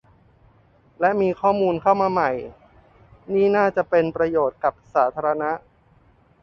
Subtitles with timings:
[0.99, 2.31] และมีข้อมูลเข้ามาใหม่
[3.31, 5.51] ที่น่าจะเป็นประโยชน์กับสาธารณะ